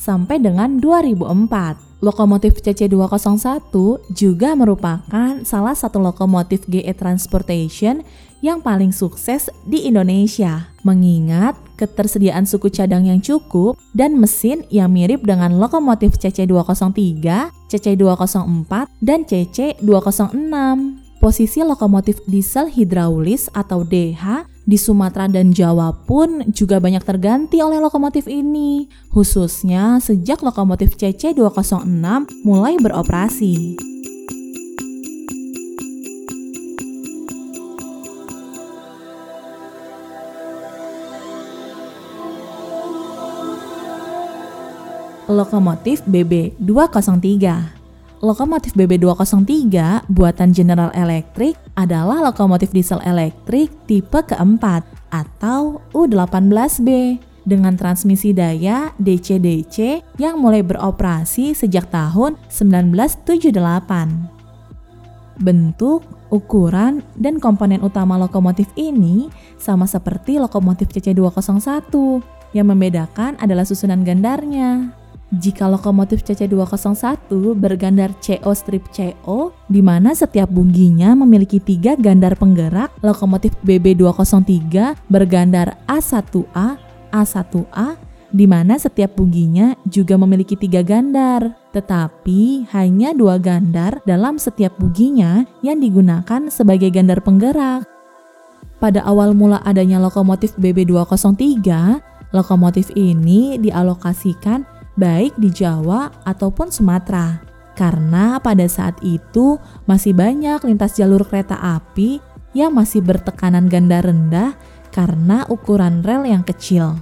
sampai 0.00 0.36
dengan 0.40 0.80
2004. 0.80 2.00
Lokomotif 2.00 2.64
CC201 2.64 3.76
juga 4.16 4.56
merupakan 4.56 5.44
salah 5.44 5.76
satu 5.76 6.00
lokomotif 6.00 6.64
GE 6.64 6.96
Transportation 6.96 8.00
yang 8.40 8.64
paling 8.64 8.88
sukses 8.88 9.52
di 9.68 9.84
Indonesia, 9.84 10.72
mengingat 10.80 11.65
ketersediaan 11.76 12.48
suku 12.48 12.72
cadang 12.72 13.04
yang 13.04 13.20
cukup 13.20 13.76
dan 13.92 14.16
mesin 14.16 14.64
yang 14.72 14.90
mirip 14.90 15.22
dengan 15.22 15.60
lokomotif 15.60 16.16
CC203, 16.16 17.52
CC204, 17.68 18.72
dan 19.04 19.22
CC206. 19.28 20.54
Posisi 21.16 21.58
lokomotif 21.64 22.20
diesel 22.28 22.68
hidraulis 22.68 23.48
atau 23.56 23.82
DH 23.82 24.46
di 24.66 24.76
Sumatera 24.76 25.30
dan 25.30 25.54
Jawa 25.54 25.94
pun 26.04 26.42
juga 26.52 26.82
banyak 26.82 27.02
terganti 27.06 27.62
oleh 27.62 27.78
lokomotif 27.78 28.26
ini, 28.26 28.90
khususnya 29.14 30.02
sejak 30.02 30.42
lokomotif 30.42 30.98
CC206 30.98 32.44
mulai 32.44 32.74
beroperasi. 32.76 33.95
Lokomotif 45.26 46.02
BB203. 46.06 47.44
Lokomotif 48.24 48.72
BB203 48.72 50.08
buatan 50.08 50.48
General 50.56 50.88
Electric 50.96 51.58
adalah 51.76 52.24
lokomotif 52.24 52.72
diesel 52.72 53.02
elektrik 53.04 53.68
tipe 53.84 54.24
keempat 54.24 54.86
atau 55.12 55.84
U18B 55.92 57.20
dengan 57.46 57.78
transmisi 57.78 58.34
daya 58.34 58.90
DC-DC 58.98 60.02
yang 60.18 60.40
mulai 60.40 60.64
beroperasi 60.64 61.54
sejak 61.54 61.92
tahun 61.92 62.34
1978. 62.50 63.52
Bentuk, 65.36 66.00
ukuran, 66.32 67.04
dan 67.12 67.36
komponen 67.36 67.84
utama 67.84 68.16
lokomotif 68.16 68.66
ini 68.74 69.28
sama 69.60 69.84
seperti 69.84 70.40
lokomotif 70.40 70.88
CC201. 70.90 71.92
Yang 72.56 72.66
membedakan 72.72 73.36
adalah 73.36 73.68
susunan 73.68 74.00
gandarnya. 74.00 74.96
Jika 75.34 75.66
lokomotif 75.66 76.22
CC201 76.22 77.26
bergandar 77.58 78.14
CO 78.22 78.54
strip 78.54 78.86
CO, 78.94 79.50
di 79.66 79.82
mana 79.82 80.14
setiap 80.14 80.46
bungginya 80.46 81.18
memiliki 81.18 81.58
tiga 81.58 81.98
gandar 81.98 82.38
penggerak, 82.38 82.94
lokomotif 83.02 83.58
BB203 83.66 84.94
bergandar 85.10 85.82
A1A, 85.90 86.78
A1A, 87.10 87.98
di 88.30 88.46
mana 88.46 88.78
setiap 88.78 89.18
bungginya 89.18 89.74
juga 89.90 90.14
memiliki 90.14 90.54
tiga 90.54 90.86
gandar, 90.86 91.58
tetapi 91.74 92.70
hanya 92.70 93.10
dua 93.10 93.42
gandar 93.42 93.98
dalam 94.06 94.38
setiap 94.38 94.78
bungginya 94.78 95.42
yang 95.66 95.82
digunakan 95.82 96.46
sebagai 96.54 96.94
gandar 96.94 97.18
penggerak. 97.18 97.82
Pada 98.78 99.02
awal 99.02 99.34
mula 99.34 99.58
adanya 99.66 99.98
lokomotif 99.98 100.54
BB203, 100.54 101.66
lokomotif 102.30 102.94
ini 102.94 103.58
dialokasikan 103.58 104.75
baik 104.96 105.36
di 105.36 105.52
Jawa 105.52 106.10
ataupun 106.24 106.72
Sumatera. 106.72 107.44
Karena 107.76 108.40
pada 108.40 108.64
saat 108.64 108.96
itu 109.04 109.60
masih 109.84 110.16
banyak 110.16 110.64
lintas 110.64 110.96
jalur 110.96 111.22
kereta 111.28 111.60
api 111.60 112.24
yang 112.56 112.72
masih 112.72 113.04
bertekanan 113.04 113.68
ganda 113.68 114.00
rendah 114.00 114.56
karena 114.88 115.44
ukuran 115.52 116.00
rel 116.00 116.24
yang 116.24 116.40
kecil. 116.40 116.96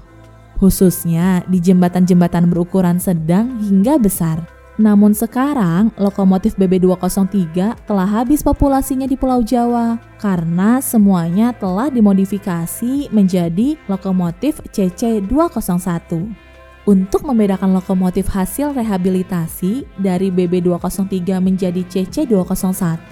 Khususnya 0.59 1.47
di 1.47 1.63
jembatan-jembatan 1.63 2.51
berukuran 2.51 2.99
sedang 2.99 3.63
hingga 3.63 4.03
besar. 4.03 4.43
Namun 4.75 5.15
sekarang 5.15 5.95
lokomotif 5.95 6.59
BB203 6.59 7.87
telah 7.87 8.09
habis 8.11 8.43
populasinya 8.43 9.07
di 9.07 9.15
Pulau 9.15 9.39
Jawa 9.39 10.03
karena 10.19 10.83
semuanya 10.83 11.55
telah 11.55 11.87
dimodifikasi 11.87 13.15
menjadi 13.15 13.79
lokomotif 13.87 14.59
CC201. 14.75 16.35
Untuk 16.85 17.25
membedakan 17.25 17.73
lokomotif 17.73 18.29
hasil 18.29 18.77
rehabilitasi 18.77 19.89
dari 19.97 20.29
BB203 20.29 21.41
menjadi 21.41 21.81
CC201, 21.81 23.09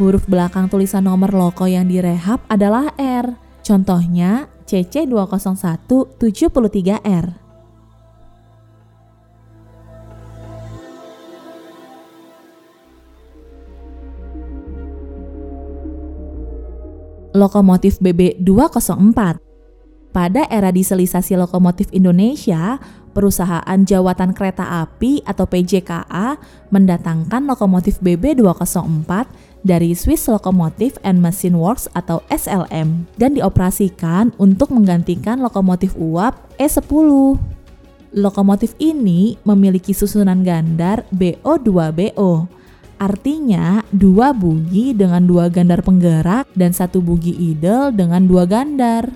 huruf 0.00 0.24
belakang 0.24 0.72
tulisan 0.72 1.04
nomor 1.04 1.28
loko 1.28 1.68
yang 1.68 1.92
direhab 1.92 2.40
adalah 2.48 2.88
R. 2.96 3.36
Contohnya 3.60 4.48
CC201 4.64 5.92
73R. 5.92 7.26
Lokomotif 17.36 18.00
BB204 18.00 19.52
pada 20.12 20.44
era 20.52 20.68
dieselisasi 20.68 21.40
lokomotif 21.40 21.88
Indonesia, 21.90 22.76
perusahaan 23.12 23.78
Jawatan 23.78 24.32
Kereta 24.32 24.84
Api 24.84 25.22
atau 25.22 25.44
PJKA 25.44 26.40
mendatangkan 26.72 27.44
lokomotif 27.44 28.00
BB204 28.00 29.28
dari 29.62 29.94
Swiss 29.94 30.26
Locomotive 30.26 30.98
and 31.06 31.22
Machine 31.22 31.54
Works 31.54 31.86
atau 31.94 32.20
SLM 32.28 33.06
dan 33.14 33.38
dioperasikan 33.38 34.34
untuk 34.36 34.74
menggantikan 34.74 35.38
lokomotif 35.38 35.94
uap 35.94 36.34
E10. 36.58 37.38
Lokomotif 38.12 38.76
ini 38.76 39.40
memiliki 39.46 39.96
susunan 39.96 40.44
gandar 40.44 41.08
BO2BO. 41.14 42.60
Artinya, 43.00 43.82
dua 43.90 44.30
bugi 44.30 44.94
dengan 44.94 45.26
dua 45.26 45.50
gandar 45.50 45.82
penggerak 45.82 46.46
dan 46.54 46.70
satu 46.70 47.02
bugi 47.02 47.34
idle 47.34 47.90
dengan 47.90 48.22
dua 48.28 48.46
gandar. 48.46 49.10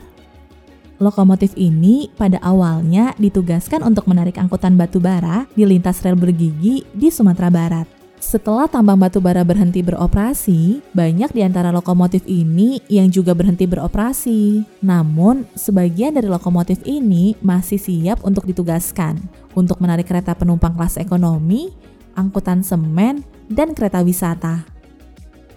Lokomotif 0.96 1.52
ini 1.60 2.08
pada 2.16 2.40
awalnya 2.40 3.12
ditugaskan 3.20 3.84
untuk 3.84 4.08
menarik 4.08 4.40
angkutan 4.40 4.80
batu 4.80 4.96
bara 4.96 5.44
di 5.52 5.68
lintas 5.68 6.00
rel 6.00 6.16
bergigi 6.16 6.88
di 6.96 7.08
Sumatera 7.12 7.52
Barat. 7.52 7.86
Setelah 8.16 8.64
tambang 8.64 8.96
batu 8.96 9.20
bara 9.20 9.44
berhenti 9.44 9.84
beroperasi, 9.84 10.80
banyak 10.96 11.36
di 11.36 11.44
antara 11.44 11.68
lokomotif 11.68 12.24
ini 12.24 12.80
yang 12.88 13.12
juga 13.12 13.36
berhenti 13.36 13.68
beroperasi. 13.68 14.64
Namun, 14.80 15.44
sebagian 15.52 16.16
dari 16.16 16.26
lokomotif 16.26 16.80
ini 16.88 17.36
masih 17.44 17.76
siap 17.76 18.24
untuk 18.24 18.48
ditugaskan 18.48 19.20
untuk 19.52 19.78
menarik 19.84 20.08
kereta 20.08 20.32
penumpang 20.32 20.74
kelas 20.74 20.96
ekonomi, 20.96 21.70
angkutan 22.16 22.64
semen, 22.64 23.20
dan 23.52 23.76
kereta 23.76 24.00
wisata 24.00 24.75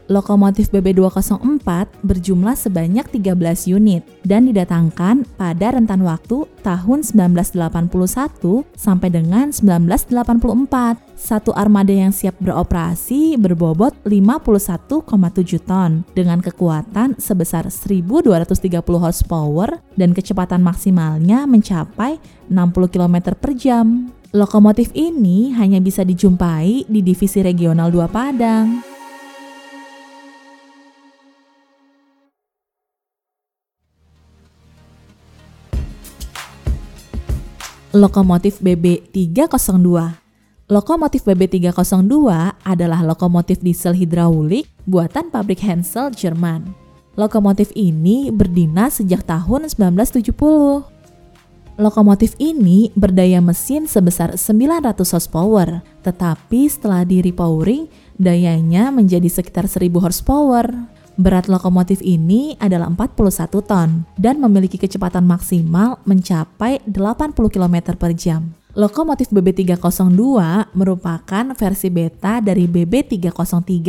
lokomotif 0.10 0.74
BB204 0.74 2.02
berjumlah 2.02 2.58
sebanyak 2.58 3.06
13 3.08 3.78
unit 3.78 4.02
dan 4.26 4.50
didatangkan 4.50 5.24
pada 5.38 5.78
rentan 5.78 6.02
waktu 6.02 6.50
tahun 6.65 7.06
1981 7.06 8.65
sampai 8.74 9.10
dengan 9.13 9.54
1984. 9.54 11.06
Satu 11.15 11.54
armada 11.54 11.93
yang 11.93 12.10
siap 12.10 12.36
beroperasi 12.41 13.38
berbobot 13.38 13.93
51,7 14.04 15.06
ton 15.62 16.02
dengan 16.17 16.41
kekuatan 16.41 17.22
sebesar 17.22 17.69
1230 17.69 18.82
horsepower 18.82 19.78
dan 19.93 20.17
kecepatan 20.17 20.65
maksimalnya 20.65 21.45
mencapai 21.45 22.17
60 22.50 22.93
km 22.93 23.38
per 23.38 23.54
jam. 23.54 24.10
Lokomotif 24.30 24.93
ini 24.93 25.54
hanya 25.58 25.82
bisa 25.82 26.06
dijumpai 26.06 26.86
di 26.86 27.02
divisi 27.02 27.41
regional 27.41 27.89
2 27.89 28.06
Padang. 28.13 28.98
Lokomotif 37.89 38.62
BB302. 38.62 39.89
Lokomotif 40.69 41.25
BB302 41.25 42.13
adalah 42.62 43.02
lokomotif 43.02 43.58
diesel 43.65 43.97
hidraulik 43.97 44.69
buatan 44.86 45.34
pabrik 45.34 45.65
Hensel, 45.65 46.13
Jerman. 46.13 46.69
Lokomotif 47.17 47.73
ini 47.73 48.30
berdinas 48.30 49.02
sejak 49.02 49.25
tahun 49.25 49.65
1970. 49.73 50.86
Lokomotif 51.80 52.38
ini 52.38 52.93
berdaya 52.93 53.41
mesin 53.41 53.89
sebesar 53.89 54.38
900 54.38 54.93
horsepower, 54.99 55.82
tetapi 56.06 56.69
setelah 56.69 57.02
di 57.08 57.23
repowering, 57.23 57.89
dayanya 58.19 58.93
menjadi 58.93 59.32
sekitar 59.32 59.65
1000 59.65 59.97
horsepower. 59.97 60.69
Berat 61.19 61.51
lokomotif 61.51 61.99
ini 61.99 62.55
adalah 62.63 62.88
41 62.88 63.51
ton 63.67 64.08
dan 64.15 64.39
memiliki 64.39 64.79
kecepatan 64.79 65.27
maksimal 65.27 65.99
mencapai 66.08 66.79
80 66.88 67.36
km 67.36 67.91
per 67.99 68.15
jam. 68.15 68.55
Lokomotif 68.71 69.27
BB302 69.27 70.15
merupakan 70.71 71.45
versi 71.60 71.91
beta 71.91 72.39
dari 72.39 72.71
BB303. 72.71 73.84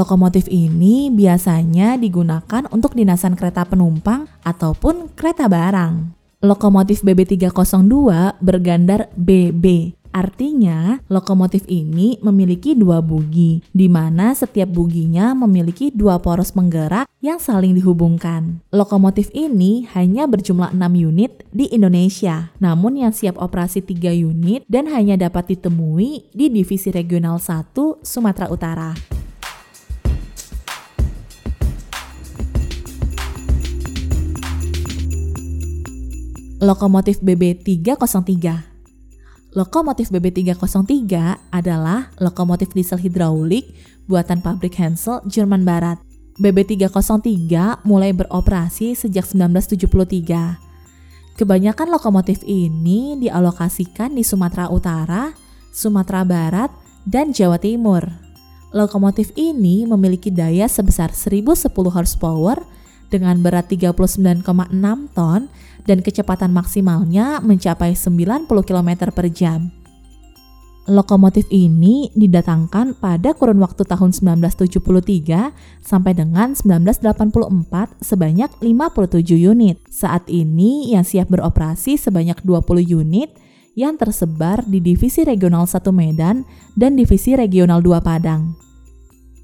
Lokomotif 0.00 0.48
ini 0.48 1.12
biasanya 1.12 2.00
digunakan 2.00 2.64
untuk 2.72 2.96
dinasan 2.96 3.36
kereta 3.36 3.68
penumpang 3.68 4.24
ataupun 4.40 5.12
kereta 5.12 5.52
barang. 5.52 6.16
Lokomotif 6.40 7.04
BB302 7.04 8.40
bergandar 8.40 9.12
BB 9.12 9.92
Artinya, 10.12 11.00
lokomotif 11.08 11.64
ini 11.72 12.20
memiliki 12.20 12.76
dua 12.76 13.00
bugi, 13.00 13.64
di 13.72 13.88
mana 13.88 14.36
setiap 14.36 14.68
buginya 14.68 15.32
memiliki 15.32 15.88
dua 15.88 16.20
poros 16.20 16.52
penggerak 16.52 17.08
yang 17.24 17.40
saling 17.40 17.72
dihubungkan. 17.72 18.60
Lokomotif 18.68 19.32
ini 19.32 19.88
hanya 19.96 20.28
berjumlah 20.28 20.76
6 20.76 20.84
unit 21.00 21.48
di 21.48 21.64
Indonesia, 21.72 22.52
namun 22.60 23.00
yang 23.00 23.16
siap 23.16 23.40
operasi 23.40 23.80
3 23.80 24.12
unit 24.12 24.68
dan 24.68 24.84
hanya 24.92 25.16
dapat 25.16 25.56
ditemui 25.56 26.28
di 26.36 26.46
Divisi 26.52 26.92
Regional 26.92 27.40
1 27.40 28.04
Sumatera 28.04 28.52
Utara. 28.52 28.92
Lokomotif 36.60 37.18
BB 37.24 37.64
303 37.64 38.71
Lokomotif 39.52 40.08
BB303 40.08 41.12
adalah 41.52 42.08
lokomotif 42.16 42.72
diesel 42.72 42.96
hidraulik 42.96 43.76
buatan 44.08 44.40
pabrik 44.40 44.80
Hensel, 44.80 45.20
Jerman 45.28 45.68
Barat. 45.68 46.00
BB303 46.40 47.84
mulai 47.84 48.16
beroperasi 48.16 48.96
sejak 48.96 49.28
1973. 49.28 51.36
Kebanyakan 51.36 51.88
lokomotif 51.92 52.40
ini 52.48 53.20
dialokasikan 53.20 54.16
di 54.16 54.24
Sumatera 54.24 54.72
Utara, 54.72 55.36
Sumatera 55.68 56.24
Barat, 56.24 56.72
dan 57.04 57.36
Jawa 57.36 57.60
Timur. 57.60 58.08
Lokomotif 58.72 59.36
ini 59.36 59.84
memiliki 59.84 60.32
daya 60.32 60.64
sebesar 60.64 61.12
1010 61.12 61.92
horsepower 61.92 62.56
dengan 63.12 63.36
berat 63.44 63.68
39,6 63.68 64.40
ton 65.12 65.52
dan 65.84 65.98
kecepatan 66.00 66.56
maksimalnya 66.56 67.44
mencapai 67.44 67.92
90 67.92 68.48
km 68.48 68.90
per 69.12 69.28
jam. 69.28 69.68
Lokomotif 70.82 71.46
ini 71.54 72.10
didatangkan 72.10 72.98
pada 72.98 73.38
kurun 73.38 73.62
waktu 73.62 73.86
tahun 73.86 74.10
1973 74.10 75.54
sampai 75.78 76.10
dengan 76.10 76.58
1984 76.58 78.02
sebanyak 78.02 78.50
57 78.58 79.22
unit. 79.38 79.78
Saat 79.86 80.26
ini 80.26 80.90
yang 80.90 81.06
siap 81.06 81.30
beroperasi 81.30 81.94
sebanyak 81.94 82.42
20 82.42 82.82
unit 82.98 83.30
yang 83.78 83.94
tersebar 83.94 84.66
di 84.66 84.82
Divisi 84.82 85.22
Regional 85.22 85.70
1 85.70 85.86
Medan 85.94 86.42
dan 86.74 86.98
Divisi 86.98 87.38
Regional 87.38 87.78
2 87.78 88.02
Padang. 88.02 88.71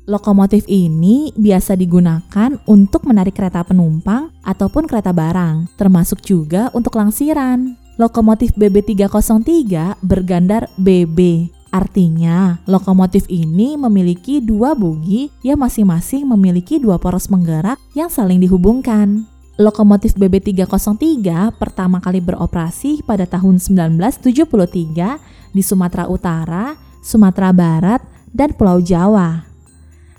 Lokomotif 0.08 0.64
ini 0.72 1.36
biasa 1.36 1.76
digunakan 1.76 2.56
untuk 2.64 3.04
menarik 3.04 3.36
kereta 3.36 3.60
penumpang 3.60 4.32
ataupun 4.40 4.88
kereta 4.88 5.12
barang, 5.12 5.68
termasuk 5.76 6.24
juga 6.24 6.72
untuk 6.72 6.96
langsiran. 6.96 7.76
Lokomotif 8.00 8.56
BB303 8.56 10.00
bergandar 10.00 10.72
BB. 10.80 11.52
Artinya, 11.68 12.56
lokomotif 12.64 13.28
ini 13.28 13.76
memiliki 13.76 14.40
dua 14.40 14.72
bogi 14.72 15.28
yang 15.44 15.60
masing-masing 15.60 16.24
memiliki 16.24 16.80
dua 16.80 16.96
poros 16.96 17.28
penggerak 17.28 17.76
yang 17.92 18.08
saling 18.08 18.40
dihubungkan. 18.40 19.28
Lokomotif 19.60 20.16
BB303 20.16 21.52
pertama 21.60 22.00
kali 22.00 22.24
beroperasi 22.24 23.04
pada 23.04 23.28
tahun 23.28 23.60
1973 23.60 25.52
di 25.52 25.60
Sumatera 25.60 26.08
Utara, 26.08 26.80
Sumatera 27.04 27.52
Barat, 27.52 28.00
dan 28.32 28.56
Pulau 28.56 28.80
Jawa. 28.80 29.47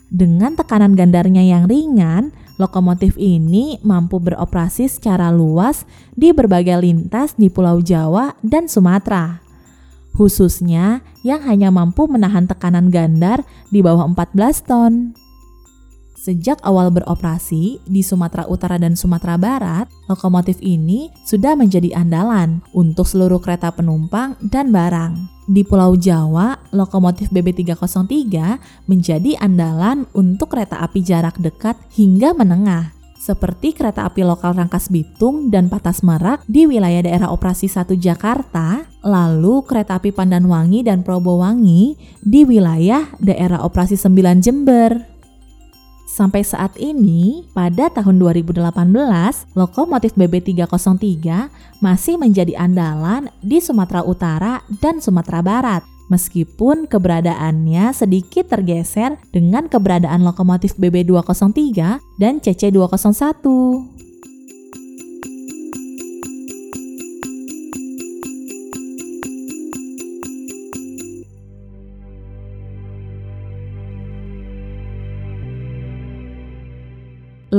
Dengan 0.10 0.58
tekanan 0.58 0.98
gandarnya 0.98 1.46
yang 1.46 1.70
ringan, 1.70 2.34
lokomotif 2.58 3.14
ini 3.22 3.78
mampu 3.86 4.18
beroperasi 4.18 4.90
secara 4.90 5.30
luas 5.30 5.86
di 6.18 6.34
berbagai 6.34 6.82
lintas 6.82 7.38
di 7.38 7.54
Pulau 7.54 7.78
Jawa 7.78 8.34
dan 8.42 8.66
Sumatera. 8.66 9.46
Khususnya 10.18 11.06
yang 11.22 11.46
hanya 11.46 11.70
mampu 11.70 12.10
menahan 12.10 12.50
tekanan 12.50 12.90
gandar 12.90 13.46
di 13.70 13.86
bawah 13.86 14.10
14 14.10 14.66
ton. 14.66 14.94
Sejak 16.20 16.60
awal 16.68 16.92
beroperasi 16.92 17.80
di 17.88 18.02
Sumatera 18.04 18.44
Utara 18.50 18.76
dan 18.76 19.00
Sumatera 19.00 19.40
Barat, 19.40 19.88
lokomotif 20.12 20.60
ini 20.60 21.08
sudah 21.24 21.56
menjadi 21.56 21.96
andalan 21.96 22.60
untuk 22.76 23.08
seluruh 23.08 23.40
kereta 23.40 23.72
penumpang 23.72 24.36
dan 24.44 24.76
barang. 24.76 25.39
Di 25.50 25.66
Pulau 25.66 25.98
Jawa, 25.98 26.54
lokomotif 26.70 27.34
BB303 27.34 28.06
menjadi 28.86 29.34
andalan 29.42 30.06
untuk 30.14 30.54
kereta 30.54 30.78
api 30.78 31.02
jarak 31.02 31.42
dekat 31.42 31.74
hingga 31.98 32.38
menengah, 32.38 32.94
seperti 33.18 33.74
kereta 33.74 34.06
api 34.06 34.22
lokal 34.22 34.54
Rangkas 34.54 34.94
Bitung 34.94 35.50
dan 35.50 35.66
Patas 35.66 36.06
Merak 36.06 36.46
di 36.46 36.70
wilayah 36.70 37.02
daerah 37.02 37.34
operasi 37.34 37.66
1 37.66 37.98
Jakarta, 37.98 38.86
lalu 39.02 39.66
kereta 39.66 39.98
api 39.98 40.14
Pandanwangi 40.14 40.86
dan 40.86 41.02
Probowangi 41.02 41.98
di 42.22 42.46
wilayah 42.46 43.10
daerah 43.18 43.66
operasi 43.66 43.98
9 43.98 44.46
Jember. 44.46 45.19
Sampai 46.10 46.42
saat 46.42 46.74
ini, 46.82 47.46
pada 47.54 47.86
tahun 47.94 48.18
2018, 48.18 48.66
lokomotif 49.54 50.18
BB303 50.18 51.06
masih 51.86 52.18
menjadi 52.18 52.58
andalan 52.58 53.30
di 53.46 53.62
Sumatera 53.62 54.02
Utara 54.02 54.66
dan 54.82 54.98
Sumatera 55.06 55.46
Barat. 55.46 55.86
Meskipun 56.10 56.90
keberadaannya 56.90 57.94
sedikit 57.94 58.50
tergeser 58.50 59.22
dengan 59.30 59.70
keberadaan 59.70 60.26
lokomotif 60.26 60.74
BB203 60.82 62.02
dan 62.18 62.42
CC201. 62.42 63.99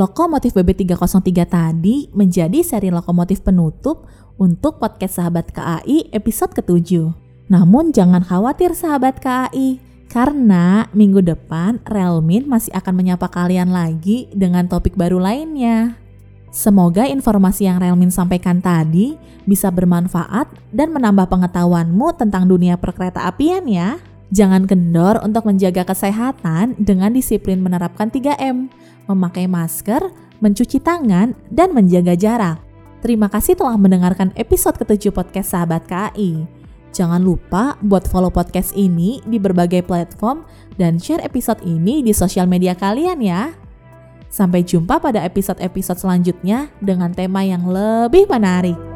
Lokomotif 0.01 0.57
BB303 0.57 1.29
tadi 1.45 2.09
menjadi 2.17 2.65
seri 2.65 2.89
lokomotif 2.89 3.45
penutup 3.45 4.09
untuk 4.41 4.81
podcast 4.81 5.21
sahabat 5.21 5.53
KAI 5.53 6.09
episode 6.17 6.57
ketujuh. 6.57 7.13
Namun 7.53 7.93
jangan 7.93 8.25
khawatir 8.25 8.73
sahabat 8.73 9.21
KAI, 9.21 9.93
Karena 10.11 10.91
minggu 10.91 11.23
depan 11.23 11.79
Relmin 11.87 12.51
masih 12.51 12.75
akan 12.75 12.99
menyapa 12.99 13.31
kalian 13.31 13.71
lagi 13.71 14.27
dengan 14.35 14.67
topik 14.67 14.99
baru 14.99 15.23
lainnya. 15.23 15.95
Semoga 16.51 17.07
informasi 17.07 17.71
yang 17.71 17.79
Relmin 17.79 18.11
sampaikan 18.11 18.59
tadi 18.59 19.15
bisa 19.47 19.71
bermanfaat 19.71 20.51
dan 20.75 20.91
menambah 20.91 21.31
pengetahuanmu 21.31 22.19
tentang 22.19 22.51
dunia 22.51 22.75
perkereta 22.75 23.23
apian 23.23 23.71
ya. 23.71 24.03
Jangan 24.35 24.67
kendor 24.67 25.23
untuk 25.23 25.47
menjaga 25.47 25.87
kesehatan 25.87 26.75
dengan 26.75 27.15
disiplin 27.15 27.63
menerapkan 27.63 28.11
3M, 28.11 28.67
memakai 29.11 29.51
masker, 29.51 30.01
mencuci 30.39 30.79
tangan, 30.79 31.35
dan 31.51 31.75
menjaga 31.75 32.15
jarak. 32.15 32.59
Terima 33.01 33.33
kasih 33.33 33.57
telah 33.57 33.81
mendengarkan 33.81 34.31
episode 34.37 34.77
ketujuh 34.77 35.11
podcast 35.11 35.57
Sahabat 35.57 35.89
KAI. 35.89 36.45
Jangan 36.91 37.23
lupa 37.23 37.79
buat 37.81 38.05
follow 38.11 38.35
podcast 38.35 38.75
ini 38.75 39.23
di 39.25 39.39
berbagai 39.39 39.87
platform 39.87 40.43
dan 40.75 40.99
share 40.99 41.23
episode 41.23 41.63
ini 41.63 42.03
di 42.03 42.11
sosial 42.11 42.51
media 42.51 42.75
kalian 42.75 43.23
ya. 43.23 43.55
Sampai 44.31 44.63
jumpa 44.63 45.03
pada 45.03 45.23
episode-episode 45.27 45.99
selanjutnya 45.99 46.71
dengan 46.79 47.11
tema 47.11 47.43
yang 47.43 47.67
lebih 47.67 48.31
menarik. 48.31 48.90